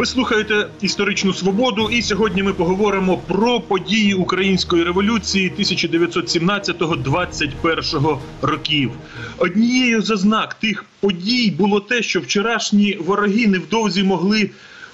[0.00, 8.90] Ви слухаєте історичну свободу, і сьогодні ми поговоримо про події української революції 1917-21 років.
[9.38, 14.50] Однією з ознак тих подій було те, що вчорашні вороги невдовзі могли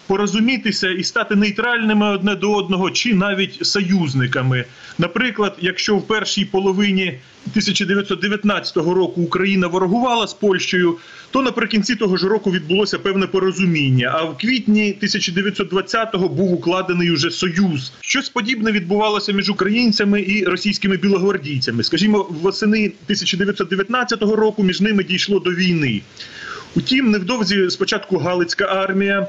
[0.06, 4.64] порозумітися і стати нейтральними одне до одного, чи навіть союзниками.
[4.98, 10.96] Наприклад, якщо в першій половині 1919 року Україна ворогувала з Польщею,
[11.30, 14.12] то наприкінці того ж року відбулося певне порозуміння.
[14.14, 17.92] А в квітні 1920-го був укладений уже союз.
[18.00, 21.82] Щось подібне відбувалося між українцями і російськими білогвардійцями.
[21.82, 26.02] Скажімо, восени 1919 року між ними дійшло до війни.
[26.76, 29.28] Утім, невдовзі спочатку Галицька армія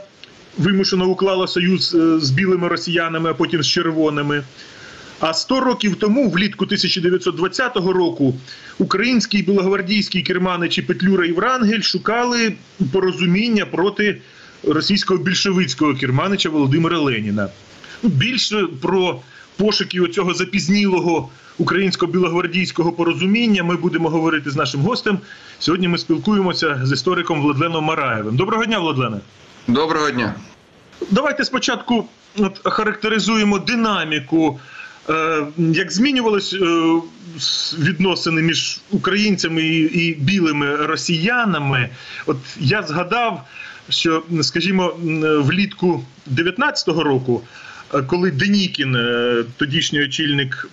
[0.57, 4.43] вимушено уклала союз е, з білими росіянами, а потім з червоними.
[5.19, 8.35] А 100 років тому, влітку 1920 року,
[8.77, 12.53] український білогвардійський керманичі Петлюра і Врангель шукали
[12.91, 14.21] порозуміння проти
[14.63, 17.49] російського більшовицького керманича Володимира Леніна.
[18.03, 19.21] Ну, Більше про
[19.57, 25.19] пошуки оцього запізнілого українсько білогвардійського порозуміння ми будемо говорити з нашим гостем.
[25.59, 28.35] Сьогодні ми спілкуємося з істориком Владленом Мараєвим.
[28.35, 29.17] Доброго дня, Владлене.
[29.67, 30.35] Доброго дня.
[31.11, 34.59] Давайте спочатку от, характеризуємо динаміку,
[35.09, 36.57] е, як змінювались е,
[37.79, 41.89] відносини між українцями і, білими росіянами.
[42.25, 43.43] От я згадав,
[43.89, 44.93] що, скажімо,
[45.39, 47.41] влітку 19-го року.
[47.93, 48.97] е, Коли Денікін,
[49.57, 50.69] тодішній очільник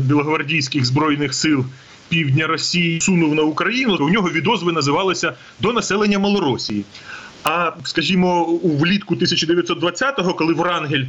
[0.00, 1.64] білогвардійських збройних сил
[2.08, 6.84] півдня Росії, сунув на Україну, то у нього відозви називалися до населення Малоросії.
[7.44, 11.04] А скажімо, влітку 1920-го, коли Врангель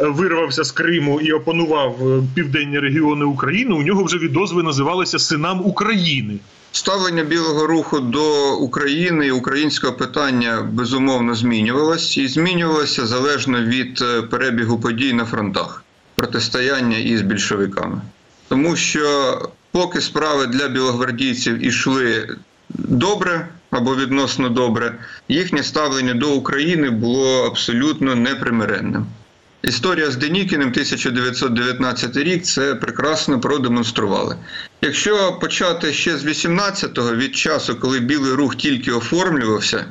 [0.00, 5.18] е, вирвався з Криму і опанував е, південні регіони України, у нього вже відозви називалися
[5.18, 6.38] синам України.
[6.72, 14.22] Ставлення білого руху до України і українського питання безумовно змінювалось і змінювалося залежно від е,
[14.22, 15.84] перебігу подій на фронтах
[16.14, 18.00] протистояння із більшовиками.
[18.48, 19.38] Тому що
[19.70, 22.36] поки справи для білогвардійців ішли
[22.68, 24.94] добре або відносно добре,
[25.28, 29.06] їхнє ставлення до України було абсолютно непримиренним.
[29.62, 34.36] Історія з Денікіним 1919 рік це прекрасно продемонстрували.
[34.82, 39.84] Якщо почати ще з 18-го, від часу, коли білий рух тільки оформлювався,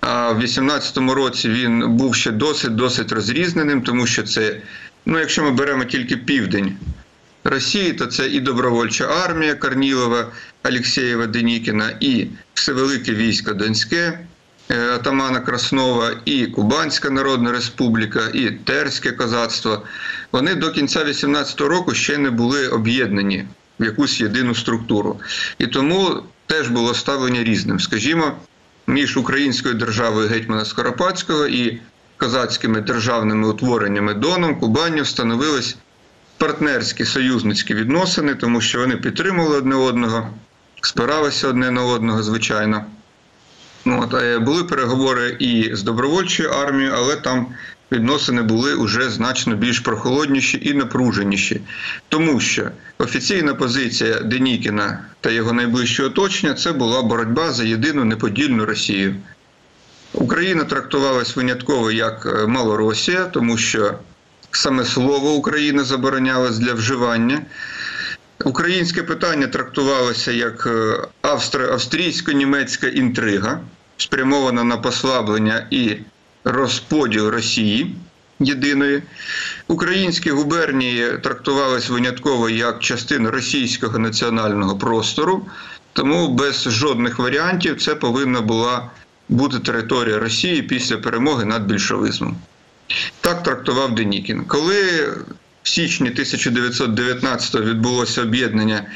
[0.00, 4.56] а в 18-му році він був ще досить досить розрізненим, тому що це,
[5.06, 6.76] ну якщо ми беремо тільки південь
[7.46, 14.18] Росії, то це і добровольча армія Корнілова, Алєксєєва, Денікіна, і Всевелике військо Донське.
[14.68, 19.82] е, Атамана Краснова і Кубанська Народна Республіка, і Терське козацтво,
[20.32, 23.44] вони до кінця 18-го року ще не були об'єднані
[23.80, 25.20] в якусь єдину структуру.
[25.58, 27.80] І тому теж було ставлення різним.
[27.80, 28.32] Скажімо,
[28.86, 31.80] між українською державою гетьмана Скоропадського і
[32.16, 35.76] козацькими державними утвореннями Доном, Кубанню встановились
[36.38, 40.30] партнерські союзницькі відносини, тому що вони підтримували одне одного,
[40.82, 42.84] спиралися одне на одного, звичайно.
[43.84, 47.46] Ну, от, е, були переговори і з добровольчою армією, але там
[47.92, 51.60] відносини були вже значно більш прохолодніші і напруженіші.
[52.08, 58.64] Тому що офіційна позиція Денікіна та його найближчого оточення це була боротьба за єдину неподільну
[58.64, 59.14] Росію.
[60.12, 63.94] Україна трактувалась винятково як е, Малоросія, тому що
[64.56, 67.42] саме слово Україна заборонялось для вживання.
[68.44, 73.60] Українське питання трактувалося як е, австрійсько-німецька інтрига,
[73.96, 75.96] спрямована на послаблення і
[76.44, 77.94] розподіл Росії
[78.40, 79.02] єдиної.
[79.68, 85.46] Українські губернії трактувалися винятково як частина російського національного простору,
[85.92, 88.90] тому без жодних варіантів це повинна була
[89.28, 92.36] бути територія Росії після перемоги над більшовизмом.
[93.20, 94.44] Так трактував Денікін.
[94.44, 95.06] Коли
[95.62, 98.86] в січні 1919-го відбулося об'єднання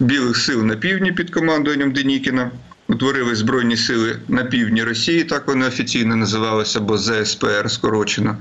[0.00, 2.50] білих сил на півдні під командуванням Денікіна,
[2.88, 8.36] утворили Збройні сили на півдні Росії, так вони офіційно називалися, або ЗСПР скорочено.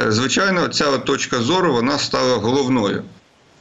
[0.00, 3.02] Е, Звичайно, ця точка зору вона стала головною.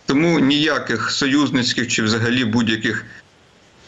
[0.05, 3.05] Тому ніяких союзницьких чи взагалі будь-яких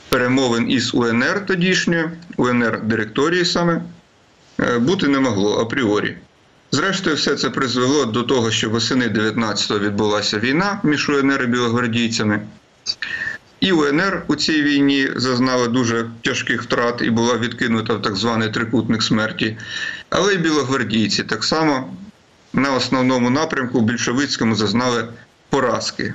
[0.10, 3.82] перемовин із УНР тодішньою, УНР директорії саме,
[4.60, 6.18] е, бути не могло апріорі.
[6.76, 12.42] Зрештою, все це призвело до того, що восени 19-го відбулася війна між УНР і білогвардійцями.
[13.60, 18.50] І УНР у цій війні зазнала дуже тяжких втрат і була відкинута в так званий
[18.50, 19.58] трикутник смерті.
[20.10, 21.94] Але й білогвардійці так само
[22.54, 25.08] на основному напрямку більшовицькому зазнали
[25.50, 26.14] поразки.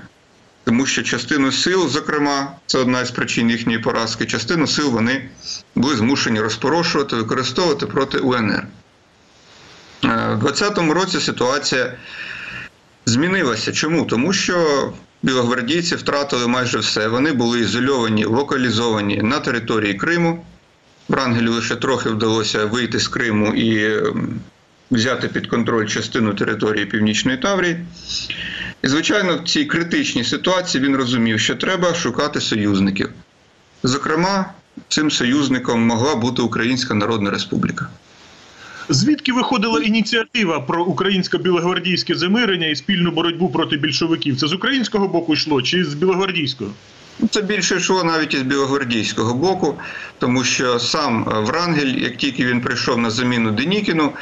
[0.65, 5.29] Тому що частину сил, зокрема, це одна із причин їхньої поразки, частину сил вони
[5.75, 8.67] були змушені розпорошувати, використовувати проти УНР.
[10.05, 11.93] Е, У 2020 році ситуація
[13.07, 13.73] змінилася.
[13.73, 14.05] Чому?
[14.05, 14.93] Тому що
[15.23, 17.09] білогвардійці втратили майже все.
[17.09, 20.45] Вони були ізольовані, локалізовані на території Криму.
[21.09, 24.01] Врангелю лише трохи вдалося вийти з Криму і
[24.91, 27.85] взяти під контроль частину території Північної Таврії.
[28.83, 33.11] І, звичайно, в цій критичній ситуації він розумів, що треба шукати союзників.
[33.83, 34.53] Зокрема,
[34.89, 37.89] цим союзником могла бути Українська Народна Республіка.
[38.93, 44.37] Звідки виходила ініціатива про українсько-білогвардійське замирення і спільну боротьбу проти більшовиків?
[44.37, 46.71] Це з українського боку йшло чи з білогвардійського?
[47.31, 49.75] Це більше йшло навіть із білогвардійського боку,
[50.19, 54.13] тому що сам Врангель, як тільки він прийшов на заміну Денікіну,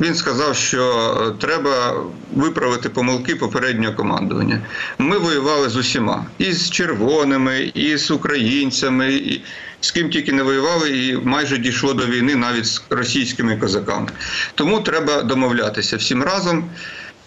[0.00, 0.82] він сказав, що
[1.20, 2.04] е, треба
[2.34, 4.60] виправити помилки попереднього командування.
[4.98, 9.40] Ми воювали з усіма і з червоними, і з українцями, і
[9.80, 14.08] з ким тільки не воювали, і майже дійшло до війни навіть з російськими козаками.
[14.54, 16.70] Тому треба домовлятися всім разом.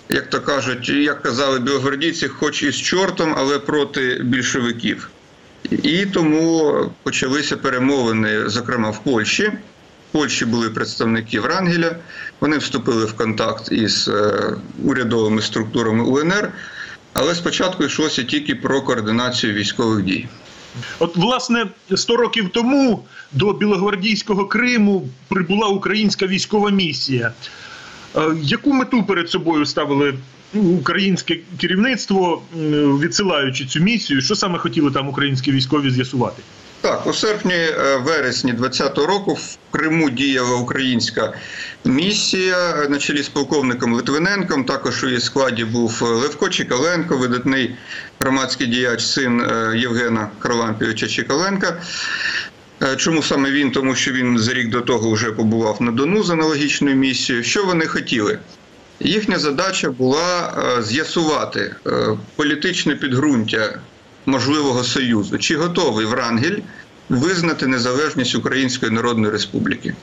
[0.09, 5.09] Як то кажуть, як казали білогвардійці, хоч і з чортом, але проти більшовиків.
[5.69, 9.43] І тому почалися перемовини, зокрема в Польщі.
[9.43, 11.95] В Польщі були представники Врангеля,
[12.39, 16.51] вони вступили в контакт із е, урядовими структурами УНР,
[17.13, 20.27] але спочатку йшлося тільки про координацію військових дій.
[20.99, 21.65] От, власне,
[21.95, 27.33] 100 років тому до Білогвардійського Криму прибула українська військова місія.
[28.15, 30.13] Е, Яку мету перед собою ставили
[30.53, 32.41] українське керівництво,
[32.99, 34.21] відсилаючи цю місію?
[34.21, 36.43] Що саме хотіли там українські військові з'ясувати?
[36.81, 41.33] Так, у серпні-вересні 2020 року в Криму діяла українська
[41.85, 44.63] місія на чолі з полковником Литвиненком.
[44.63, 47.75] Також у її складі був Левко Чікаленко, видатний
[48.19, 51.81] громадський діяч, син е, Євгена Харлампійовича Чікаленка.
[52.83, 53.71] Е, Чому саме він?
[53.71, 57.43] Тому що він за рік до того вже побував на Дону з аналогічною місією.
[57.43, 58.39] Що вони хотіли?
[58.99, 63.79] Їхня задача була е, з'ясувати е, політичне підґрунтя
[64.25, 65.37] можливого союзу.
[65.37, 66.57] Чи готовий Врангель
[67.09, 69.93] визнати незалежність Української Народної Республіки?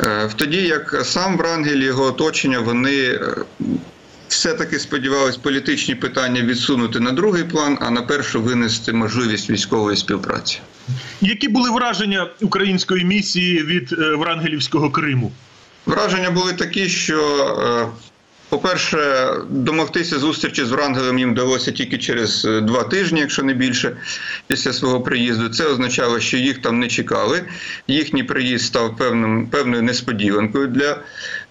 [0.00, 3.34] Е, В тоді як сам Врангель і його оточення вони е,
[4.28, 10.60] все-таки сподівались політичні питання відсунути на другий план, а на першу винести можливість військової співпраці.
[11.20, 15.32] Які були враження української місії від е, Врангелівського Криму?
[15.86, 17.92] Враження були такі, що,
[18.48, 23.96] по-перше, домогтися зустрічі з Врангелем їм вдалося тільки через е, два тижні, якщо не більше,
[24.46, 25.48] після свого приїзду.
[25.48, 27.44] Це означало, що їх там не чекали.
[27.88, 31.00] Їхній приїзд став певним, певною несподіванкою для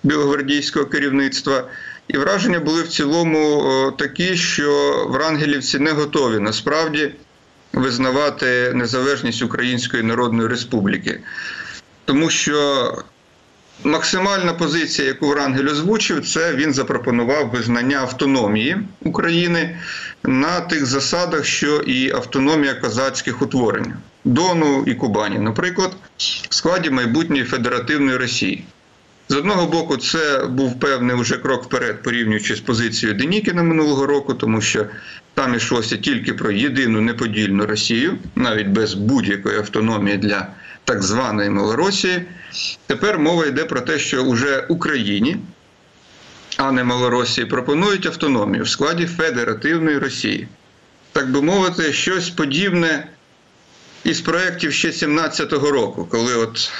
[0.03, 1.63] білогвардійського керівництва.
[2.07, 7.11] І враження були в цілому такі, що врангелівці не готові насправді
[7.73, 11.19] визнавати незалежність Української Народної Республіки.
[12.05, 12.93] Тому що
[13.83, 19.77] максимальна позиція, яку Врангель озвучив, це він запропонував визнання автономії України
[20.23, 23.93] на тих засадах, що і автономія козацьких утворень
[24.25, 25.91] Дону і Кубані, наприклад,
[26.49, 28.63] в складі майбутньої федеративної Росії.
[29.29, 34.33] З одного боку, це був певний вже крок вперед, порівнюючи з позицією Денікіна минулого року,
[34.33, 34.85] тому що
[35.33, 40.47] там йшлося тільки про єдину неподільну Росію, навіть без будь-якої автономії для
[40.87, 42.25] так званої Малоросії.
[42.85, 45.37] Тепер мова йде про те, що уже Україні,
[46.57, 50.47] а не Малоросії, пропонують автономію в складі Федеративної Росії.
[51.11, 53.07] Так би мовити, щось подібне
[54.03, 56.71] із проєктів ще 17-го року, коли от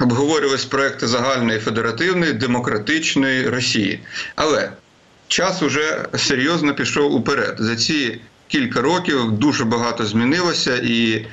[0.00, 4.00] обговорювались проекти загальної федеративної демократичної Росії.
[4.34, 4.72] Але
[5.28, 7.56] час уже серйозно пішов уперед.
[7.58, 11.26] За ці кілька років дуже багато змінилося, і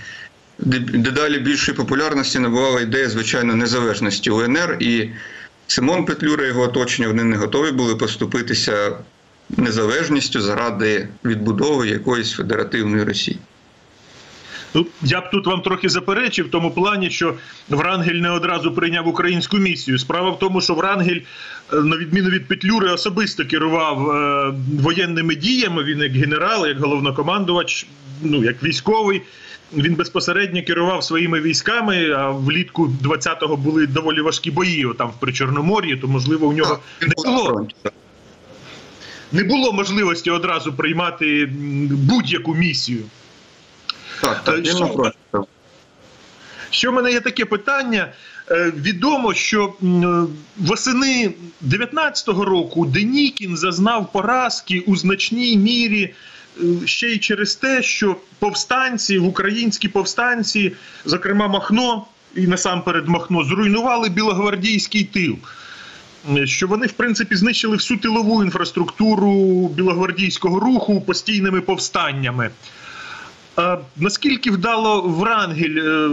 [0.65, 4.77] дедалі більшої популярності набувала ідея, звичайно, незалежності УНР.
[4.79, 5.09] І
[5.67, 8.97] Симон Петлюра і його оточення вони не готові були поступитися
[9.57, 13.37] незалежністю заради відбудови якоїсь федеративної Росії.
[14.75, 17.33] Ну, я б тут вам трохи заперечив в тому плані, що
[17.69, 19.99] Врангель не одразу прийняв українську місію.
[19.99, 21.19] Справа в тому, що Врангель,
[21.73, 25.83] е, на відміну від Петлюри, особисто керував е, воєнними діями.
[25.83, 27.87] Він як генерал, як головнокомандувач,
[28.21, 29.21] ну як військовий.
[29.75, 32.11] Він безпосередньо керував своїми військами.
[32.11, 37.13] А влітку 20-го були доволі важкі бої там в Причорномор'ї, то можливо у нього не
[37.23, 37.67] було,
[39.31, 41.49] не було можливості одразу приймати
[41.91, 43.03] будь-яку місію.
[44.21, 45.13] Так, так, Е, що-
[46.69, 48.13] Що в мене є таке питання?
[48.51, 49.73] Е, Відомо, що
[50.57, 56.13] восени 19-го року Денікін зазнав поразки у значній мірі е,
[56.85, 60.71] ще й через те, що повстанці, українські повстанці,
[61.05, 62.05] зокрема Махно
[62.35, 65.37] і насамперед Махно, зруйнували білогвардійський тил.
[66.45, 72.49] що вони в принципі знищили всю тилову інфраструктуру білогвардійського руху постійними повстаннями.
[73.55, 76.09] А наскільки вдало Врангель е,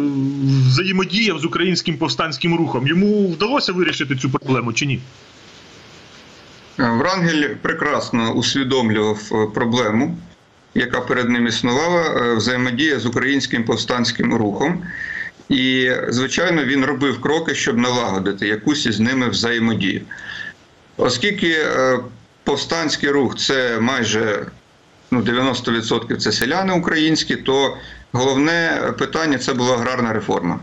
[0.67, 2.87] взаємодіяв з українським повстанським рухом?
[2.87, 5.01] Йому вдалося вирішити цю проблему чи ні?
[6.79, 10.19] Врангель прекрасно усвідомлював е, проблему,
[10.75, 14.83] яка перед ним існувала, е, взаємодія з українським повстанським рухом.
[15.49, 20.01] І, звичайно, він робив кроки, щоб налагодити якусь із ними взаємодію.
[20.97, 21.99] Оскільки е,
[22.45, 24.47] повстанський рух це майже
[25.11, 27.77] ну, 90% це селяни українські, то
[28.13, 30.61] головне питання це була аграрна реформа.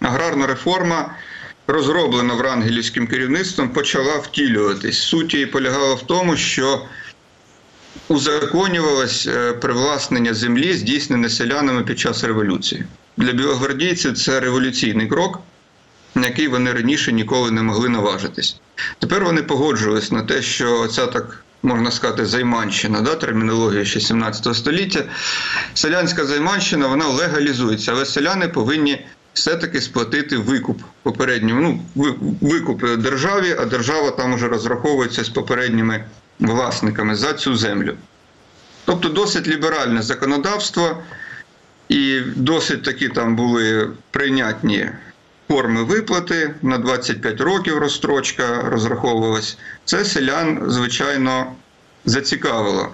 [0.00, 1.14] Аграрна реформа,
[1.66, 5.02] розроблена врангелівським керівництвом, почала втілюватись.
[5.02, 6.82] Суть її полягала в тому, що
[8.08, 12.84] узаконювалось е, привласнення землі, здійснене селянами під час революції.
[13.16, 15.40] Для білогвардійців це революційний крок,
[16.14, 18.60] на який вони раніше ніколи не могли наважитись.
[18.98, 24.56] Тепер вони погоджувались на те, що ця так можна сказати, займанщина, да, термінологія ще 17
[24.56, 25.04] століття.
[25.74, 32.04] Селянська займанщина вона легалізується, але селяни повинні все-таки сплатити викуп попередньому, ну,
[32.40, 36.04] викуп державі, а держава там уже розраховується з попередніми
[36.38, 37.96] власниками за цю землю.
[38.84, 41.02] Тобто досить ліберальне законодавство,
[41.88, 44.90] і досить такі там були прийнятні
[45.48, 49.58] форми виплати на 25 років розстрочка розраховувалась.
[49.84, 51.52] Це селян, звичайно,
[52.04, 52.88] зацікавило.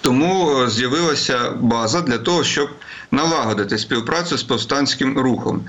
[0.00, 2.70] Тому з'явилася база для того, щоб
[3.10, 5.64] налагодити співпрацю з повстанським рухом.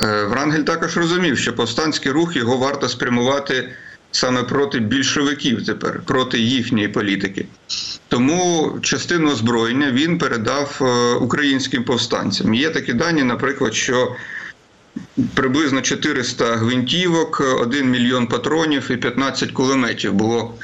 [0.00, 3.74] Е, Врангель також розумів, що повстанський рух його варто спрямувати
[4.12, 7.46] саме проти більшовиків тепер, проти їхньої політики.
[8.08, 12.54] Тому частину озброєння він передав е, українським повстанцям.
[12.54, 14.16] Є такі дані, наприклад, що
[15.34, 20.54] приблизно 400 гвинтівок, 1 мільйон патронів і 15 кулеметів було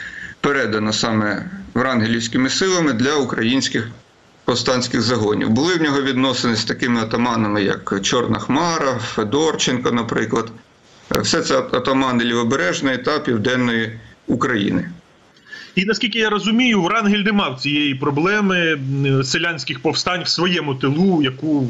[0.40, 3.88] передано саме врангелівськими силами для українських
[4.44, 5.48] повстанських загонів.
[5.48, 10.50] Були в нього відносини з такими атаманами, як Чорна Хмара, Федорченко, наприклад.
[11.10, 14.90] Все це атамани Лівобережної та Південної України.
[15.74, 18.78] І наскільки я розумію, Врангель не мав цієї проблеми
[19.24, 21.68] селянських повстань в своєму тилу, яку,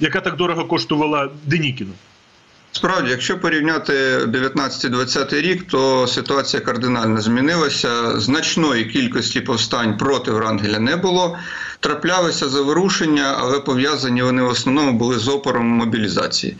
[0.00, 1.92] яка так дорого коштувала Денікіну.
[2.72, 8.20] Справді, якщо порівняти 19-20 рік, то ситуація кардинально змінилася.
[8.20, 11.38] Значної кількості повстань проти Врангеля не було.
[11.80, 16.56] Траплялися заворушення, але пов'язані вони в основному були з опором мобілізації.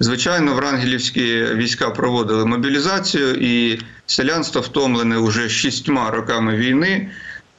[0.00, 7.10] Звичайно, врангелівські війська проводили мобілізацію, і селянство, втомлене уже шістьма роками війни,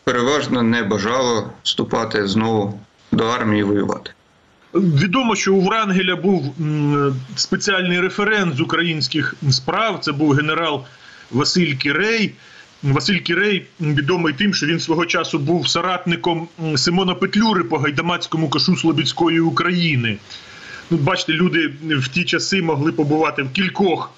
[0.03, 2.79] переважно не бажало вступати знову
[3.11, 4.11] до армії воювати.
[4.73, 6.55] Відомо, що у Врангеля був
[7.35, 9.99] спеціальний референт з українських справ.
[10.01, 10.85] Це був генерал
[11.31, 12.33] Василь Кірей.
[12.83, 18.77] Василь Кірей відомий тим, що він свого часу був соратником Симона Петлюри по гайдамацькому кошу
[18.77, 20.17] Слобідської України.
[20.89, 24.11] Ну, бачите, люди в ті часи могли побувати в кількох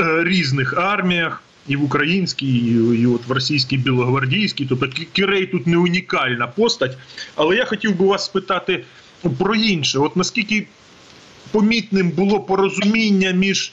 [0.00, 1.42] е, різних арміях.
[1.68, 6.98] І в українській, і, і от в російській білогвардійській, тобто Кірей тут не унікальна постать.
[7.34, 8.84] Але я хотів би вас спитати
[9.38, 9.98] про інше.
[9.98, 10.66] От наскільки
[11.50, 13.72] помітним було порозуміння між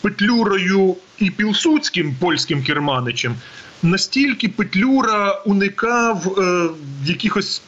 [0.00, 3.34] Петлюрою і Пілсудським польським керманичем,
[3.82, 6.68] настільки Петлюра уникав е,
[7.04, 7.62] якихось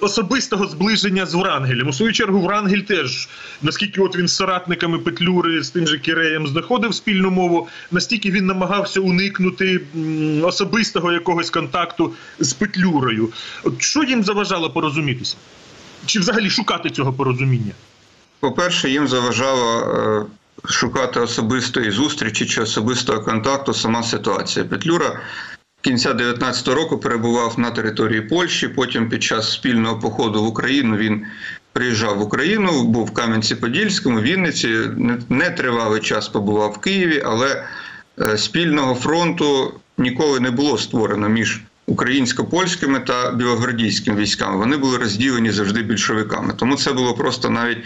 [0.00, 1.88] особистого зближення з Врангелем.
[1.88, 3.28] У свою чергу Врангель теж,
[3.62, 8.46] наскільки от він з соратниками Петлюри з тим же Кіреєм знаходив спільну мову, настільки він
[8.46, 9.80] намагався уникнути
[10.42, 13.28] особистого якогось контакту з Петлюрою.
[13.62, 15.36] От що їм заважало порозумітися?
[16.06, 17.72] Чи взагалі шукати цього порозуміння?
[18.40, 20.24] По-перше, їм заважало е,
[20.68, 24.64] шукати особистої зустрічі чи особистого контакту сама ситуація.
[24.64, 25.20] Петлюра
[25.84, 28.68] кінця 19-го року перебував на території Польщі.
[28.68, 31.26] Потім, під час спільного походу в Україну, він
[31.72, 34.68] приїжджав в Україну, був в Кам'янці-Подільському, Вінниці.
[35.28, 37.64] Нетривалий час побував в Києві, але
[38.20, 44.56] е, спільного фронту ніколи не було створено між українсько-польськими та білогвардійськими військами.
[44.56, 46.54] Вони були розділені завжди більшовиками.
[46.56, 47.84] Тому це було просто навіть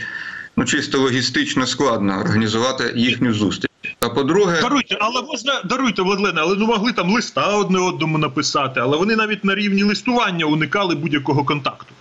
[0.57, 3.68] ну чисто логістично складно організувати їхню зустріч.
[4.01, 8.81] А по-друге, даруйте, але можна даруйте Владлена, але ну могли там листа одне одному написати,
[8.81, 11.95] але вони навіть на рівні листування уникали будь-якого контакту.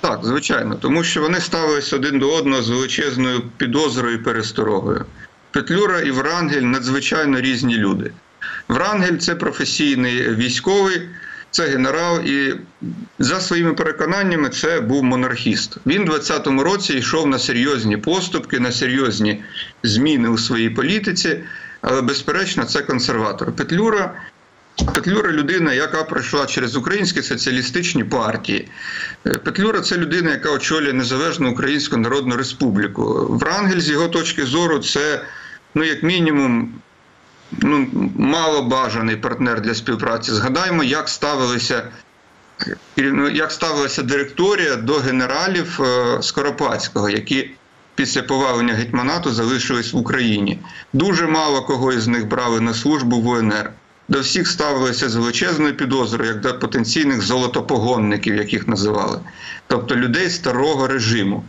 [0.00, 5.04] Так, звичайно, тому що вони ставились один до одного з величезною підозрою і пересторогою.
[5.50, 8.12] Петлюра і Врангель надзвичайно різні люди.
[8.68, 11.08] Врангель це професійний військовий,
[11.52, 12.54] це генерал, і
[13.18, 15.76] за своїми переконаннями це був монархіст.
[15.86, 19.42] Він у 20-му році йшов на серйозні поступки, на серйозні
[19.82, 21.36] зміни у своїй політиці,
[21.80, 23.52] але безперечно, це консерватор.
[23.52, 24.14] Петлюра.
[24.94, 28.68] Петлюра людина, яка пройшла через українські соціалістичні партії.
[29.26, 33.26] Е, Петлюра це людина, яка очолює Незалежну Українську Народну Республіку.
[33.30, 35.24] Врангель, з його точки зору, це,
[35.74, 36.74] ну, як мінімум,
[37.58, 40.32] ну, малобажаний партнер для співпраці.
[40.32, 41.88] Згадаємо, як ставилися.
[43.32, 47.50] Як ставилася директорія до генералів е, Скоропадського, які
[47.94, 50.58] після повалення гетьманату залишились в Україні.
[50.92, 53.70] Дуже мало кого із них брали на службу в УНР.
[54.08, 59.20] До всіх ставилися з величезною підозрою, як до потенційних золотопогонників, яких називали,
[59.66, 61.44] тобто людей старого режиму.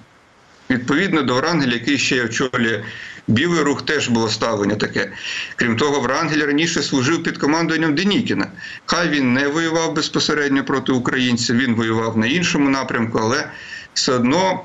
[0.70, 2.84] Відповідно до Врангеля, який ще очолює
[3.28, 5.12] білий рух, теж було ставлення таке.
[5.56, 8.48] Крім того, Врангель раніше служив під командуванням Денікіна.
[8.86, 13.48] Хай він не воював безпосередньо проти українців, він воював на іншому напрямку, але
[13.94, 14.62] все одно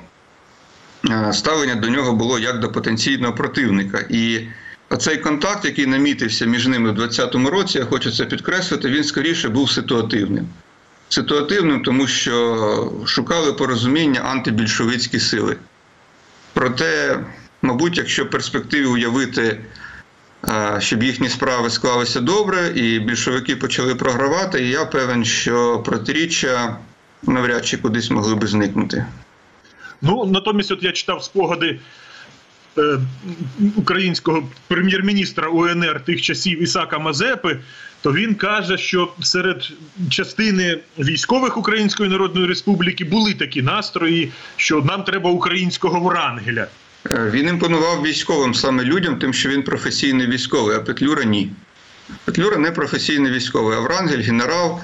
[1.10, 4.04] е, ставлення до нього було як до потенційного противника.
[4.08, 4.40] І
[4.88, 9.48] оцей контакт, який намітився між ними в 20-му році, я хочу це підкреслити, він скоріше
[9.48, 10.48] був ситуативним.
[11.08, 15.56] Ситуативним, тому що шукали порозуміння антибільшовицькі сили.
[16.52, 17.18] Проте,
[17.62, 19.60] мабуть, якщо в перспективі уявити,
[20.48, 26.76] е, щоб їхні справи склалися добре, і більшовики почали програвати, я певен, що протиріччя
[27.22, 29.06] навряд чи кудись могли би зникнути.
[30.02, 31.80] Ну, натомість, от я читав спогади
[32.78, 32.98] е,
[33.76, 37.58] українського прем'єр-міністра УНР тих часів Ісака Мазепи,
[38.02, 39.72] то він каже, що серед
[40.10, 46.66] частини військових Української Народної Республіки були такі настрої, що нам треба українського Врангеля.
[47.12, 51.50] Е, Він імпонував військовим саме людям, тим, що він професійний військовий, а Петлюра ні.
[52.24, 54.80] Петлюра не професійний військовий, а Врангель генерал,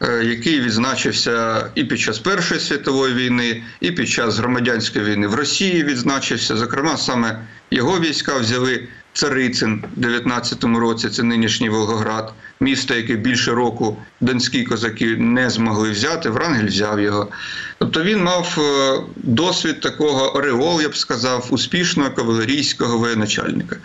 [0.00, 5.34] е, який відзначився і під час Першої світової війни, і під час громадянської війни в
[5.34, 6.56] Росії відзначився.
[6.56, 7.38] Зокрема, саме
[7.70, 14.64] його війська взяли Царицин в 19-му році, це нинішній Волгоград, місто, яке більше року донські
[14.64, 16.30] козаки не змогли взяти.
[16.30, 17.28] Врангель взяв його.
[17.78, 23.76] Тобто він мав е, досвід такого ореол, я б сказав, успішного кавалерійського воєначальника.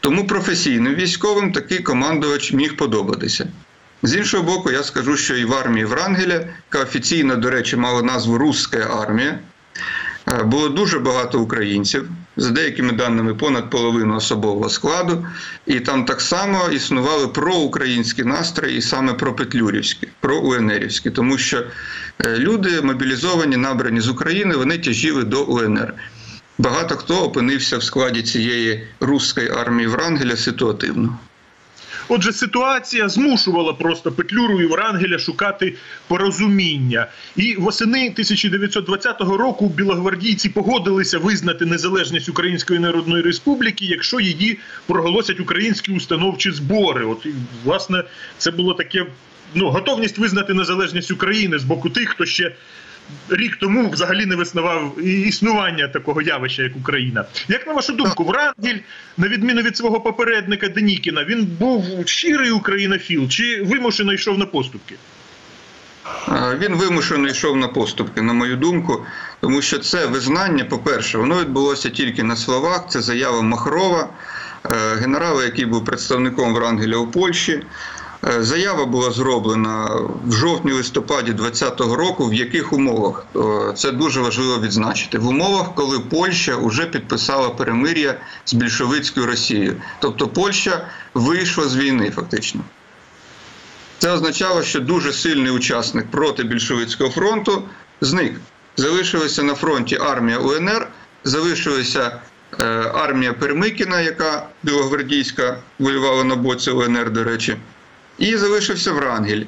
[0.00, 3.48] Тому професійним військовим такий командувач міг подобатися.
[4.02, 8.02] З іншого боку, я скажу, що і в армії Врангеля, яка офіційно, до речі, мала
[8.02, 9.38] назву Руська армія,
[10.44, 15.26] було дуже багато українців, за деякими даними понад половину особового складу,
[15.66, 21.64] і там так само існували проукраїнські настрої, і саме пропетлюрівські, проуенерівські, тому що
[22.18, 25.94] е, люди мобілізовані, набрані з України, вони тяжіли до УНР.
[26.58, 31.18] Багато хто опинився в складі цієї руської армії Врангеля ситуативно.
[32.14, 35.74] Отже, ситуація змушувала просто Петлюру і Врангеля шукати
[36.08, 37.06] порозуміння.
[37.36, 45.92] І восени 1920 року білогвардійці погодилися визнати незалежність Української Народної Республіки, якщо її проголосять українські
[45.92, 47.04] установчі збори.
[47.04, 47.32] От і,
[47.64, 48.04] власне
[48.38, 49.06] це було таке
[49.54, 52.52] ну готовність визнати незалежність України з боку тих, хто ще.
[53.28, 57.24] Рік тому взагалі не виснував існування такого явища, як Україна.
[57.48, 58.78] Як на вашу думку, Врангель,
[59.16, 64.94] на відміну від свого попередника Денікіна, він був щирий українофіл чи вимушено йшов на поступки?
[66.58, 69.06] Він вимушено йшов на поступки, на мою думку,
[69.40, 72.86] тому що це визнання, по-перше, воно відбулося тільки на словах.
[72.88, 74.08] Це заява Махрова,
[74.64, 77.62] е, генерала, який був представником Врангеля у Польщі.
[78.26, 82.28] Е, Заява була зроблена в жовтні-листопаді 2020 року.
[82.28, 85.18] В яких умовах Е, це дуже важливо відзначити.
[85.18, 92.10] В умовах, коли Польща вже підписала перемир'я з більшовицькою Росією, тобто Польща вийшла з війни,
[92.10, 92.60] фактично.
[93.98, 97.62] Це означало, що дуже сильний учасник проти більшовицького фронту
[98.00, 98.40] зник.
[98.76, 100.88] Залишилася на фронті армія УНР,
[101.24, 102.20] залишилася
[102.60, 107.56] е, армія Пермикіна, яка білогвардійська воювала на боці УНР, до речі,
[108.18, 109.44] і залишився Врангель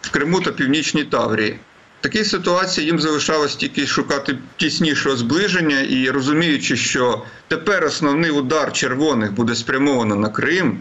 [0.00, 1.58] в Криму та Північній Таврії.
[2.00, 8.72] В такій ситуації їм залишалось тільки шукати тіснішого зближення і розуміючи, що тепер основний удар
[8.72, 10.80] червоних буде спрямовано на Крим.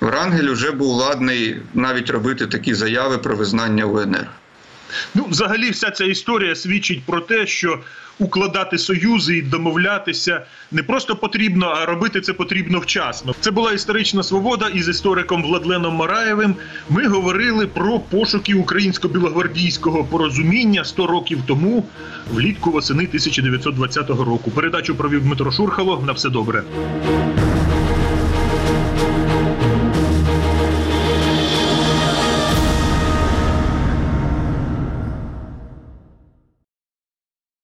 [0.00, 4.26] Врангель вже був ладний навіть робити такі заяви про визнання УНР.
[5.14, 7.78] Ну, взагалі, вся ця історія свідчить про те, що
[8.18, 13.34] укладати союзи і домовлятися не просто потрібно, а робити це потрібно вчасно.
[13.40, 16.56] Це була історична свобода із істориком Владленом Мараєвим.
[16.90, 21.84] Ми говорили про пошуки українсько-білогвардійського порозуміння 100 років тому,
[22.32, 24.50] влітку восени 1920 року.
[24.50, 26.02] Передачу провів Дмитро Шурхало.
[26.06, 26.62] На все добре.